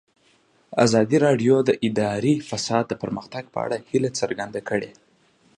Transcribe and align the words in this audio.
ازادي 0.85 1.17
راډیو 1.25 1.55
د 1.63 1.69
اداري 1.87 2.35
فساد 2.49 2.83
د 2.89 2.93
پرمختګ 3.03 3.43
په 3.53 3.59
اړه 3.65 3.77
هیله 3.89 4.09
څرګنده 4.19 4.61
کړې. 4.69 4.91